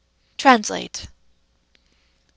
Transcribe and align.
TRANSLATE 0.39 1.01
1. 1.05 1.13